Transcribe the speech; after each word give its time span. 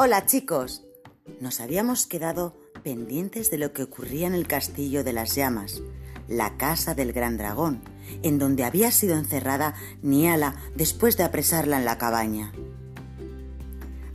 Hola 0.00 0.26
chicos. 0.26 0.84
Nos 1.40 1.58
habíamos 1.58 2.06
quedado 2.06 2.56
pendientes 2.84 3.50
de 3.50 3.58
lo 3.58 3.72
que 3.72 3.82
ocurría 3.82 4.28
en 4.28 4.34
el 4.34 4.46
castillo 4.46 5.02
de 5.02 5.12
las 5.12 5.34
llamas, 5.34 5.82
la 6.28 6.56
casa 6.56 6.94
del 6.94 7.12
gran 7.12 7.36
dragón, 7.36 7.82
en 8.22 8.38
donde 8.38 8.62
había 8.62 8.92
sido 8.92 9.16
encerrada 9.16 9.74
Niala 10.00 10.54
después 10.76 11.16
de 11.16 11.24
apresarla 11.24 11.78
en 11.78 11.84
la 11.84 11.98
cabaña. 11.98 12.52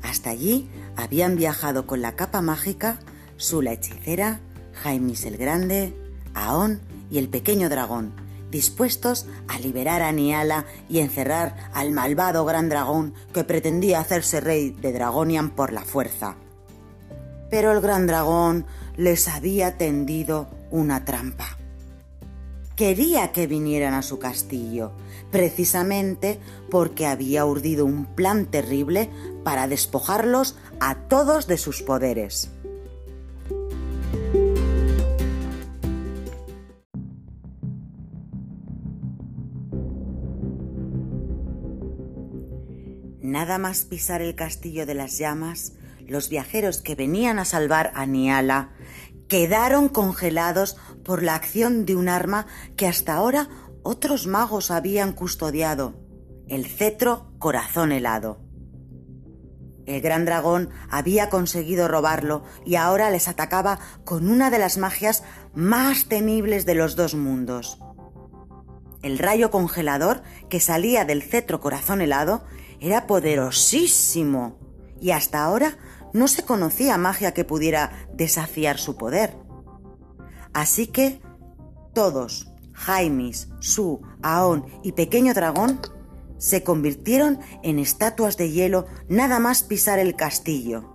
Hasta 0.01 0.29
allí 0.29 0.69
habían 0.95 1.35
viajado 1.35 1.85
con 1.85 2.01
la 2.01 2.15
capa 2.15 2.39
mágica 2.39 2.99
Su 3.35 3.61
la 3.61 3.73
hechicera, 3.73 4.39
Jaimis 4.71 5.25
el 5.25 5.35
Grande, 5.35 5.93
Aon 6.33 6.79
y 7.11 7.17
el 7.17 7.27
pequeño 7.27 7.67
dragón, 7.67 8.13
dispuestos 8.53 9.25
a 9.49 9.59
liberar 9.59 10.01
a 10.01 10.13
Niala 10.13 10.65
y 10.87 10.99
encerrar 10.99 11.55
al 11.73 11.91
malvado 11.91 12.45
gran 12.45 12.69
dragón 12.69 13.13
que 13.33 13.43
pretendía 13.43 13.99
hacerse 13.99 14.39
rey 14.39 14.69
de 14.69 14.93
Dragonian 14.93 15.49
por 15.49 15.73
la 15.73 15.81
fuerza. 15.81 16.37
Pero 17.49 17.73
el 17.73 17.81
gran 17.81 18.07
dragón 18.07 18.65
les 18.95 19.27
había 19.27 19.77
tendido 19.77 20.47
una 20.71 21.03
trampa. 21.03 21.57
Quería 22.75 23.31
que 23.31 23.47
vinieran 23.47 23.93
a 23.93 24.01
su 24.01 24.17
castillo, 24.17 24.93
precisamente 25.31 26.39
porque 26.71 27.05
había 27.05 27.45
urdido 27.45 27.85
un 27.85 28.05
plan 28.05 28.45
terrible 28.45 29.09
para 29.43 29.67
despojarlos 29.67 30.55
a 30.79 30.95
todos 30.95 31.47
de 31.47 31.57
sus 31.57 31.81
poderes. 31.81 32.49
Nada 43.23 43.57
más 43.57 43.85
pisar 43.85 44.21
el 44.21 44.35
castillo 44.35 44.85
de 44.85 44.95
las 44.95 45.17
llamas, 45.17 45.71
los 46.05 46.27
viajeros 46.27 46.81
que 46.81 46.93
venían 46.93 47.39
a 47.39 47.45
salvar 47.45 47.93
a 47.95 48.05
Niala 48.05 48.71
quedaron 49.29 49.87
congelados 49.87 50.75
por 51.05 51.23
la 51.23 51.33
acción 51.33 51.85
de 51.85 51.95
un 51.95 52.09
arma 52.09 52.47
que 52.75 52.85
hasta 52.85 53.13
ahora 53.13 53.47
otros 53.81 54.27
magos 54.27 54.71
habían 54.71 55.13
custodiado, 55.13 55.95
el 56.49 56.65
cetro 56.65 57.31
corazón 57.39 57.93
helado. 57.93 58.41
El 59.85 60.01
gran 60.01 60.25
dragón 60.25 60.69
había 60.89 61.29
conseguido 61.29 61.87
robarlo 61.87 62.43
y 62.65 62.75
ahora 62.75 63.09
les 63.09 63.29
atacaba 63.29 63.79
con 64.03 64.27
una 64.27 64.51
de 64.51 64.59
las 64.59 64.77
magias 64.77 65.23
más 65.53 66.09
temibles 66.09 66.65
de 66.65 66.75
los 66.75 66.97
dos 66.97 67.15
mundos. 67.15 67.79
El 69.01 69.17
rayo 69.17 69.49
congelador 69.49 70.23
que 70.49 70.59
salía 70.59 71.05
del 71.05 71.23
cetro 71.23 71.61
corazón 71.61 72.01
helado 72.01 72.43
era 72.83 73.07
poderosísimo 73.07 74.57
y 74.99 75.11
hasta 75.11 75.41
ahora 75.41 75.77
no 76.11 76.27
se 76.27 76.43
conocía 76.43 76.97
magia 76.97 77.33
que 77.33 77.45
pudiera 77.45 78.07
desafiar 78.13 78.77
su 78.77 78.97
poder. 78.97 79.37
Así 80.51 80.87
que 80.87 81.21
todos, 81.93 82.51
Jaimis, 82.73 83.47
Su, 83.59 84.01
Aon 84.21 84.65
y 84.83 84.91
Pequeño 84.91 85.33
Dragón, 85.33 85.79
se 86.37 86.63
convirtieron 86.63 87.39
en 87.63 87.79
estatuas 87.79 88.35
de 88.35 88.51
hielo 88.51 88.85
nada 89.07 89.39
más 89.39 89.63
pisar 89.63 89.97
el 89.97 90.17
castillo. 90.17 90.92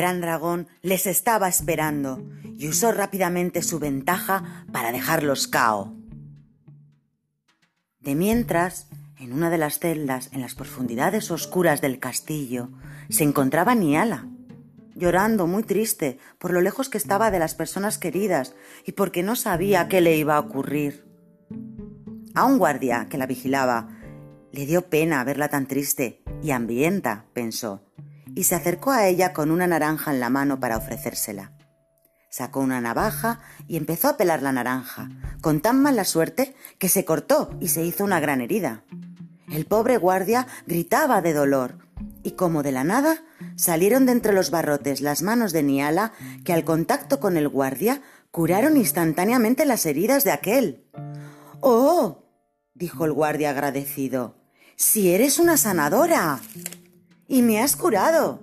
Gran 0.00 0.22
Dragón 0.22 0.66
les 0.80 1.06
estaba 1.06 1.46
esperando 1.46 2.26
y 2.56 2.68
usó 2.68 2.90
rápidamente 2.90 3.60
su 3.60 3.78
ventaja 3.78 4.64
para 4.72 4.92
dejarlos 4.92 5.46
cao. 5.46 5.94
De 7.98 8.14
mientras, 8.14 8.88
en 9.18 9.34
una 9.34 9.50
de 9.50 9.58
las 9.58 9.78
celdas 9.78 10.30
en 10.32 10.40
las 10.40 10.54
profundidades 10.54 11.30
oscuras 11.30 11.82
del 11.82 11.98
castillo, 11.98 12.70
se 13.10 13.24
encontraba 13.24 13.74
Niala, 13.74 14.26
llorando 14.94 15.46
muy 15.46 15.64
triste 15.64 16.18
por 16.38 16.54
lo 16.54 16.62
lejos 16.62 16.88
que 16.88 16.96
estaba 16.96 17.30
de 17.30 17.38
las 17.38 17.54
personas 17.54 17.98
queridas 17.98 18.54
y 18.86 18.92
porque 18.92 19.22
no 19.22 19.36
sabía 19.36 19.86
qué 19.88 20.00
le 20.00 20.16
iba 20.16 20.36
a 20.36 20.40
ocurrir. 20.40 21.04
A 22.34 22.46
un 22.46 22.56
guardia 22.56 23.06
que 23.10 23.18
la 23.18 23.26
vigilaba 23.26 23.90
le 24.50 24.64
dio 24.64 24.88
pena 24.88 25.22
verla 25.24 25.48
tan 25.48 25.66
triste 25.66 26.22
y 26.42 26.52
hambrienta, 26.52 27.26
pensó, 27.34 27.82
y 28.34 28.44
se 28.44 28.54
acercó 28.54 28.90
a 28.90 29.06
ella 29.06 29.32
con 29.32 29.50
una 29.50 29.66
naranja 29.66 30.12
en 30.12 30.20
la 30.20 30.30
mano 30.30 30.60
para 30.60 30.76
ofrecérsela. 30.76 31.52
Sacó 32.30 32.60
una 32.60 32.80
navaja 32.80 33.40
y 33.66 33.76
empezó 33.76 34.08
a 34.08 34.16
pelar 34.16 34.42
la 34.42 34.52
naranja, 34.52 35.10
con 35.40 35.60
tan 35.60 35.82
mala 35.82 36.04
suerte 36.04 36.54
que 36.78 36.88
se 36.88 37.04
cortó 37.04 37.50
y 37.60 37.68
se 37.68 37.84
hizo 37.84 38.04
una 38.04 38.20
gran 38.20 38.40
herida. 38.40 38.84
El 39.50 39.66
pobre 39.66 39.96
guardia 39.96 40.46
gritaba 40.66 41.22
de 41.22 41.32
dolor, 41.32 41.78
y 42.22 42.32
como 42.32 42.62
de 42.62 42.72
la 42.72 42.84
nada 42.84 43.24
salieron 43.56 44.06
de 44.06 44.12
entre 44.12 44.32
los 44.32 44.50
barrotes 44.50 45.00
las 45.00 45.22
manos 45.22 45.52
de 45.52 45.62
Niala 45.62 46.12
que 46.44 46.52
al 46.52 46.64
contacto 46.64 47.18
con 47.18 47.36
el 47.36 47.48
guardia 47.48 48.00
curaron 48.30 48.76
instantáneamente 48.76 49.66
las 49.66 49.84
heridas 49.86 50.22
de 50.24 50.30
aquel. 50.30 50.86
¡Oh! 51.60 52.24
dijo 52.74 53.04
el 53.04 53.12
guardia 53.12 53.50
agradecido. 53.50 54.36
Si 54.76 55.12
eres 55.12 55.38
una 55.38 55.56
sanadora 55.56 56.40
y 57.30 57.42
me 57.42 57.62
has 57.62 57.76
curado. 57.76 58.40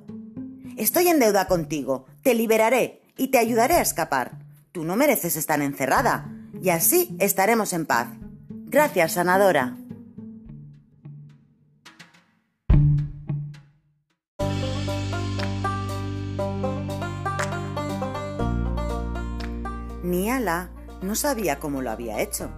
Estoy 0.77 1.09
en 1.09 1.19
deuda 1.19 1.45
contigo, 1.45 2.05
te 2.23 2.33
liberaré 2.33 3.01
y 3.17 3.27
te 3.27 3.37
ayudaré 3.37 3.75
a 3.75 3.81
escapar. 3.81 4.39
Tú 4.71 4.85
no 4.85 4.95
mereces 4.95 5.35
estar 5.35 5.61
encerrada, 5.61 6.31
y 6.61 6.69
así 6.69 7.15
estaremos 7.19 7.73
en 7.73 7.85
paz. 7.85 8.07
Gracias, 8.49 9.11
sanadora. 9.11 9.75
Niala 20.01 20.69
no 21.01 21.15
sabía 21.15 21.59
cómo 21.59 21.81
lo 21.81 21.91
había 21.91 22.21
hecho. 22.21 22.49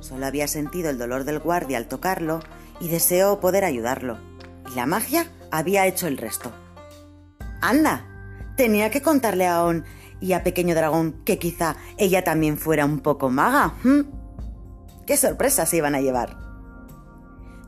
Solo 0.00 0.26
había 0.26 0.48
sentido 0.48 0.90
el 0.90 0.98
dolor 0.98 1.24
del 1.24 1.38
guardia 1.38 1.78
al 1.78 1.88
tocarlo 1.88 2.40
y 2.78 2.88
deseó 2.88 3.40
poder 3.40 3.64
ayudarlo. 3.64 4.18
Y 4.70 4.76
la 4.76 4.84
magia 4.84 5.26
había 5.50 5.86
hecho 5.86 6.06
el 6.06 6.18
resto. 6.18 6.52
¡Anda! 7.60 8.04
Tenía 8.56 8.90
que 8.90 9.02
contarle 9.02 9.46
a 9.46 9.64
On 9.64 9.84
y 10.20 10.32
a 10.32 10.42
Pequeño 10.42 10.74
Dragón 10.74 11.22
que 11.24 11.38
quizá 11.38 11.76
ella 11.96 12.24
también 12.24 12.58
fuera 12.58 12.84
un 12.84 13.00
poco 13.00 13.30
maga. 13.30 13.74
¡Qué 15.06 15.16
sorpresa 15.16 15.64
se 15.66 15.76
iban 15.76 15.94
a 15.94 16.00
llevar! 16.00 16.36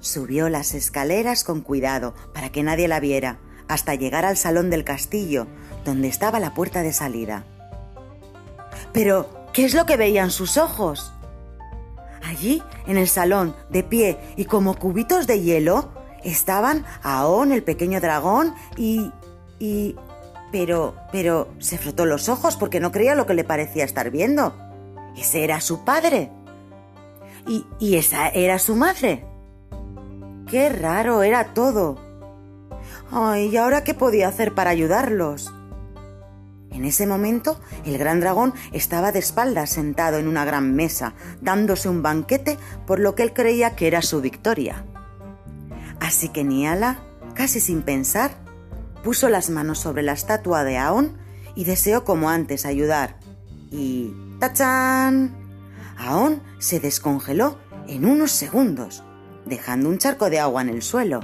Subió 0.00 0.48
las 0.48 0.74
escaleras 0.74 1.44
con 1.44 1.60
cuidado 1.60 2.14
para 2.34 2.50
que 2.50 2.62
nadie 2.62 2.88
la 2.88 3.00
viera, 3.00 3.38
hasta 3.68 3.94
llegar 3.94 4.24
al 4.24 4.36
salón 4.36 4.70
del 4.70 4.82
castillo, 4.82 5.46
donde 5.84 6.08
estaba 6.08 6.40
la 6.40 6.54
puerta 6.54 6.82
de 6.82 6.92
salida. 6.92 7.44
Pero, 8.92 9.46
¿qué 9.52 9.64
es 9.64 9.74
lo 9.74 9.86
que 9.86 9.96
veían 9.96 10.30
sus 10.30 10.56
ojos? 10.56 11.12
Allí, 12.24 12.62
en 12.86 12.96
el 12.96 13.08
salón, 13.08 13.54
de 13.70 13.82
pie 13.82 14.18
y 14.36 14.46
como 14.46 14.74
cubitos 14.74 15.26
de 15.26 15.40
hielo, 15.40 15.92
Estaban 16.24 16.84
Aón, 17.02 17.52
el 17.52 17.62
pequeño 17.62 18.00
dragón, 18.00 18.54
y... 18.76 19.12
y... 19.58 19.96
Pero, 20.52 20.96
pero, 21.12 21.46
se 21.60 21.78
frotó 21.78 22.06
los 22.06 22.28
ojos 22.28 22.56
porque 22.56 22.80
no 22.80 22.90
creía 22.90 23.14
lo 23.14 23.24
que 23.24 23.34
le 23.34 23.44
parecía 23.44 23.84
estar 23.84 24.10
viendo. 24.10 24.52
Ese 25.16 25.44
era 25.44 25.60
su 25.60 25.84
padre. 25.84 26.32
Y, 27.46 27.64
y 27.78 27.96
esa 27.96 28.28
era 28.28 28.58
su 28.58 28.74
madre. 28.74 29.24
Qué 30.50 30.68
raro 30.68 31.22
era 31.22 31.54
todo. 31.54 31.98
Ay, 33.12 33.46
¿y 33.46 33.56
ahora 33.56 33.84
qué 33.84 33.94
podía 33.94 34.26
hacer 34.26 34.52
para 34.52 34.70
ayudarlos? 34.70 35.52
En 36.72 36.84
ese 36.84 37.06
momento, 37.06 37.60
el 37.84 37.98
gran 37.98 38.20
dragón 38.20 38.54
estaba 38.72 39.12
de 39.12 39.18
espaldas 39.18 39.70
sentado 39.70 40.18
en 40.18 40.28
una 40.28 40.44
gran 40.44 40.74
mesa, 40.74 41.14
dándose 41.40 41.88
un 41.88 42.02
banquete 42.02 42.58
por 42.86 43.00
lo 43.00 43.14
que 43.14 43.24
él 43.24 43.32
creía 43.32 43.74
que 43.74 43.86
era 43.86 44.02
su 44.02 44.20
victoria. 44.20 44.84
Así 46.00 46.30
que 46.30 46.44
Niala, 46.44 46.98
casi 47.34 47.60
sin 47.60 47.82
pensar, 47.82 48.32
puso 49.04 49.28
las 49.28 49.50
manos 49.50 49.78
sobre 49.78 50.02
la 50.02 50.12
estatua 50.12 50.64
de 50.64 50.78
Aon 50.78 51.16
y 51.54 51.64
deseó 51.64 52.04
como 52.04 52.30
antes 52.30 52.66
ayudar. 52.66 53.18
Y 53.70 54.12
¡tachán! 54.38 55.36
Aon 55.98 56.42
se 56.58 56.80
descongeló 56.80 57.58
en 57.86 58.06
unos 58.06 58.32
segundos, 58.32 59.04
dejando 59.44 59.88
un 59.88 59.98
charco 59.98 60.30
de 60.30 60.40
agua 60.40 60.62
en 60.62 60.70
el 60.70 60.82
suelo. 60.82 61.20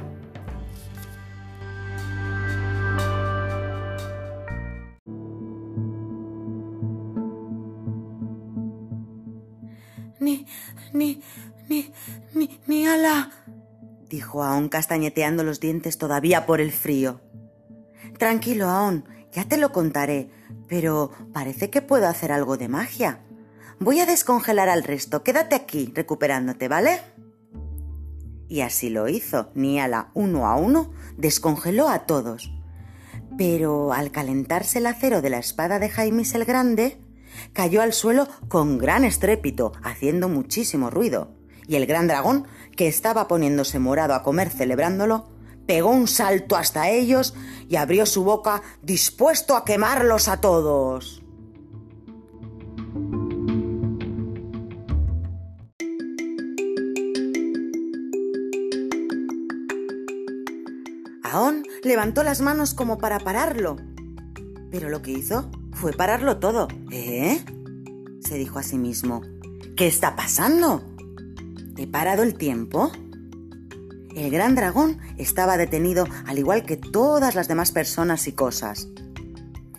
Ni, 10.20 10.46
ni, 10.92 11.22
ni, 11.68 11.92
ni, 12.34 12.60
ni 12.66 12.86
ala 12.86 13.30
dijo 14.16 14.42
Aon 14.42 14.70
castañeteando 14.70 15.44
los 15.44 15.60
dientes 15.60 15.98
todavía 15.98 16.46
por 16.46 16.62
el 16.62 16.72
frío. 16.72 17.20
Tranquilo, 18.18 18.70
Aon, 18.70 19.04
Ya 19.30 19.44
te 19.44 19.58
lo 19.58 19.72
contaré, 19.72 20.30
pero 20.68 21.10
parece 21.34 21.68
que 21.68 21.82
puedo 21.82 22.08
hacer 22.08 22.32
algo 22.32 22.56
de 22.56 22.68
magia. 22.68 23.20
Voy 23.78 24.00
a 24.00 24.06
descongelar 24.06 24.70
al 24.70 24.84
resto. 24.84 25.22
Quédate 25.22 25.54
aquí 25.54 25.92
recuperándote, 25.94 26.66
¿vale? 26.66 27.00
Y 28.48 28.62
así 28.62 28.88
lo 28.88 29.06
hizo. 29.06 29.50
Niala, 29.54 30.10
uno 30.14 30.46
a 30.46 30.56
uno, 30.56 30.94
descongeló 31.18 31.90
a 31.90 32.06
todos. 32.06 32.50
Pero 33.36 33.92
al 33.92 34.10
calentarse 34.10 34.78
el 34.78 34.86
acero 34.86 35.20
de 35.20 35.28
la 35.28 35.38
espada 35.38 35.78
de 35.78 35.90
Jaimis 35.90 36.34
el 36.34 36.46
Grande, 36.46 36.98
cayó 37.52 37.82
al 37.82 37.92
suelo 37.92 38.26
con 38.48 38.78
gran 38.78 39.04
estrépito, 39.04 39.72
haciendo 39.82 40.30
muchísimo 40.30 40.88
ruido. 40.88 41.35
Y 41.68 41.76
el 41.76 41.86
gran 41.86 42.06
dragón, 42.06 42.46
que 42.76 42.88
estaba 42.88 43.28
poniéndose 43.28 43.78
morado 43.78 44.14
a 44.14 44.22
comer 44.22 44.50
celebrándolo, 44.50 45.28
pegó 45.66 45.90
un 45.90 46.06
salto 46.06 46.56
hasta 46.56 46.90
ellos 46.90 47.34
y 47.68 47.76
abrió 47.76 48.06
su 48.06 48.24
boca 48.24 48.62
dispuesto 48.82 49.56
a 49.56 49.64
quemarlos 49.64 50.28
a 50.28 50.40
todos. 50.40 51.22
Aón 61.22 61.64
levantó 61.82 62.22
las 62.22 62.40
manos 62.40 62.72
como 62.74 62.98
para 62.98 63.18
pararlo. 63.18 63.76
Pero 64.70 64.88
lo 64.88 65.02
que 65.02 65.10
hizo 65.10 65.50
fue 65.72 65.92
pararlo 65.92 66.38
todo. 66.38 66.68
¿Eh? 66.90 67.44
se 68.20 68.36
dijo 68.36 68.58
a 68.58 68.62
sí 68.62 68.78
mismo. 68.78 69.22
¿Qué 69.76 69.86
está 69.86 70.16
pasando? 70.16 70.95
¿He 71.78 71.86
parado 71.86 72.22
el 72.22 72.34
tiempo? 72.34 72.90
El 74.14 74.30
gran 74.30 74.54
dragón 74.54 74.98
estaba 75.18 75.58
detenido 75.58 76.06
al 76.26 76.38
igual 76.38 76.64
que 76.64 76.78
todas 76.78 77.34
las 77.34 77.48
demás 77.48 77.70
personas 77.70 78.26
y 78.28 78.32
cosas. 78.32 78.88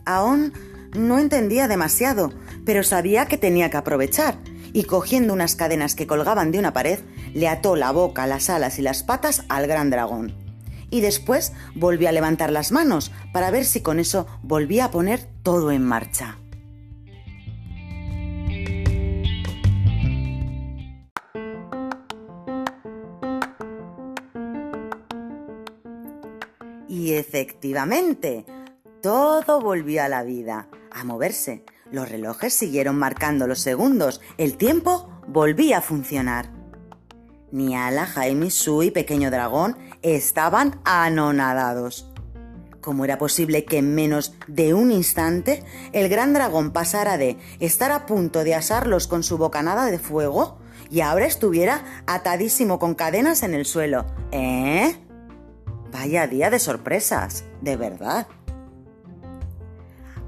Aón 0.05 0.53
no 0.95 1.17
entendía 1.17 1.67
demasiado, 1.67 2.31
pero 2.65 2.83
sabía 2.83 3.25
que 3.25 3.39
tenía 3.39 3.71
que 3.71 3.77
aprovechar, 3.77 4.37
y 4.73 4.83
cogiendo 4.83 5.33
unas 5.33 5.55
cadenas 5.55 5.95
que 5.95 6.05
colgaban 6.05 6.51
de 6.51 6.59
una 6.59 6.71
pared, 6.71 6.99
le 7.33 7.47
ató 7.47 7.75
la 7.75 7.91
boca, 7.91 8.27
las 8.27 8.51
alas 8.51 8.77
y 8.77 8.83
las 8.83 9.01
patas 9.01 9.43
al 9.49 9.65
gran 9.65 9.89
dragón. 9.89 10.35
Y 10.91 11.01
después 11.01 11.51
volvió 11.73 12.07
a 12.09 12.11
levantar 12.11 12.51
las 12.51 12.71
manos 12.71 13.11
para 13.33 13.49
ver 13.49 13.65
si 13.65 13.81
con 13.81 13.99
eso 13.99 14.27
volvía 14.43 14.85
a 14.85 14.91
poner 14.91 15.27
todo 15.41 15.71
en 15.71 15.83
marcha. 15.83 16.37
Efectivamente, 27.27 28.45
todo 29.01 29.59
volvió 29.59 30.03
a 30.03 30.07
la 30.07 30.23
vida, 30.23 30.69
a 30.91 31.03
moverse. 31.03 31.63
Los 31.91 32.09
relojes 32.09 32.53
siguieron 32.53 32.97
marcando 32.97 33.47
los 33.47 33.59
segundos, 33.59 34.21
el 34.37 34.57
tiempo 34.57 35.09
volvía 35.27 35.79
a 35.79 35.81
funcionar. 35.81 36.51
Niala, 37.51 38.05
Jaime, 38.05 38.49
Su 38.49 38.83
y 38.83 38.91
Pequeño 38.91 39.29
Dragón 39.29 39.77
estaban 40.01 40.79
anonadados. 40.85 42.11
¿Cómo 42.81 43.03
era 43.03 43.17
posible 43.17 43.65
que 43.65 43.79
en 43.79 43.93
menos 43.95 44.33
de 44.47 44.73
un 44.73 44.91
instante 44.91 45.63
el 45.91 46.07
gran 46.07 46.33
dragón 46.33 46.71
pasara 46.71 47.17
de 47.17 47.37
estar 47.59 47.91
a 47.91 48.05
punto 48.05 48.45
de 48.45 48.55
asarlos 48.55 49.07
con 49.07 49.23
su 49.23 49.37
bocanada 49.37 49.87
de 49.87 49.99
fuego 49.99 50.59
y 50.89 51.01
ahora 51.01 51.25
estuviera 51.25 51.83
atadísimo 52.05 52.79
con 52.79 52.95
cadenas 52.95 53.43
en 53.43 53.53
el 53.53 53.65
suelo? 53.65 54.05
¿Eh? 54.31 55.06
Vaya 55.91 56.27
día 56.27 56.49
de 56.49 56.59
sorpresas, 56.59 57.45
de 57.61 57.77
verdad. 57.77 58.27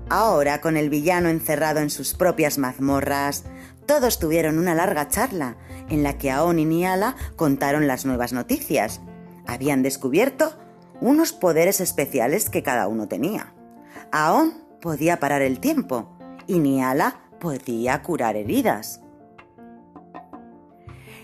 Ahora, 0.10 0.62
con 0.62 0.78
el 0.78 0.90
villano 0.90 1.30
encerrado 1.30 1.80
en 1.80 1.90
sus 1.90 2.14
propias 2.14 2.58
mazmorras, 2.58 3.44
todos 3.86 4.20
tuvieron 4.20 4.58
una 4.58 4.74
larga 4.74 5.08
charla 5.08 5.58
en 5.90 6.04
la 6.04 6.18
que 6.18 6.32
Aon 6.32 6.60
y 6.60 6.66
Niala 6.66 7.16
contaron 7.36 7.88
las 7.88 8.06
nuevas 8.06 8.34
noticias. 8.34 9.02
Habían 9.46 9.84
descubierto 9.84 10.54
unos 11.02 11.34
poderes 11.34 11.82
especiales 11.82 12.50
que 12.50 12.64
cada 12.64 12.88
uno 12.88 13.08
tenía. 13.08 13.54
Aon 14.12 14.54
podía 14.82 15.20
parar 15.20 15.42
el 15.42 15.60
tiempo 15.60 16.18
y 16.48 16.60
Niala 16.60 17.22
podía 17.40 18.02
curar 18.02 18.36
heridas. 18.36 19.02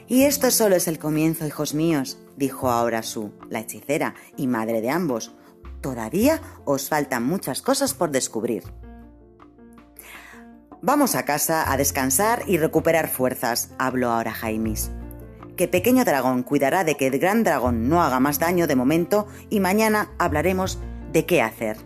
Y 0.08 0.24
esto 0.24 0.52
solo 0.52 0.76
es 0.76 0.88
el 0.88 1.00
comienzo, 1.00 1.48
hijos 1.48 1.74
míos, 1.74 2.20
dijo 2.36 2.70
ahora 2.70 3.04
Su, 3.04 3.32
la 3.50 3.60
hechicera 3.60 4.16
y 4.38 4.48
madre 4.48 4.82
de 4.82 4.90
ambos. 4.90 5.34
Todavía 5.82 6.42
os 6.66 6.90
faltan 6.90 7.26
muchas 7.26 7.62
cosas 7.62 7.94
por 7.94 8.12
descubrir. 8.12 8.64
Vamos 10.82 11.16
a 11.16 11.26
casa 11.26 11.72
a 11.72 11.78
descansar 11.78 12.44
y 12.48 12.58
recuperar 12.58 13.08
fuerzas, 13.08 13.72
habló 13.80 14.12
ahora 14.12 14.34
Jaimis. 14.34 14.92
Que 15.58 15.68
Pequeño 15.68 16.06
Dragón 16.06 16.44
cuidará 16.44 16.84
de 16.84 16.96
que 16.96 17.08
el 17.08 17.18
Gran 17.18 17.44
Dragón 17.44 17.90
no 17.90 18.04
haga 18.04 18.20
más 18.20 18.40
daño 18.40 18.68
de 18.68 18.76
momento 18.76 19.28
y 19.50 19.60
mañana 19.60 20.12
hablaremos 20.20 20.80
de 21.12 21.26
qué 21.26 21.42
hacer. 21.42 21.78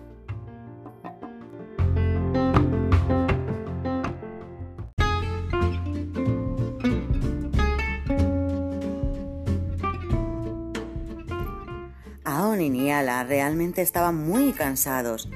Y 12.61 12.69
Niala 12.69 13.23
realmente 13.23 13.81
estaban 13.81 14.15
muy 14.15 14.53
cansados 14.53 15.29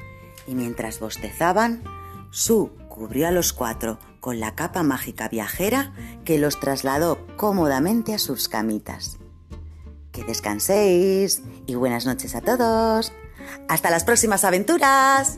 y 0.48 0.56
mientras 0.56 1.00
bostezaban, 1.00 1.84
Su 2.32 2.72
cubrió 2.90 3.28
a 3.28 3.32
los 3.32 3.54
cuatro 3.54 4.00
con 4.20 4.40
la 4.40 4.56
capa 4.56 4.84
mágica 4.84 5.28
viajera 5.28 5.94
que 6.26 6.38
los 6.38 6.60
trasladó 6.60 7.28
cómodamente 7.38 8.14
a 8.14 8.20
sus 8.20 8.48
camitas. 8.48 9.18
Que 10.12 10.24
descanséis 10.24 11.42
y 11.66 11.76
buenas 11.76 12.06
noches 12.06 12.36
a 12.36 12.42
todos. 12.42 13.12
Hasta 13.68 13.90
las 13.90 14.04
próximas 14.04 14.44
aventuras. 14.44 15.38